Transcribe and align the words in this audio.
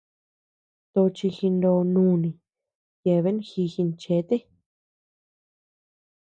Tochi 0.93 1.27
jino 1.37 1.73
nùni 1.93 2.29
yeaben 3.05 3.37
ji 3.47 3.61
ginchéte. 3.73 4.35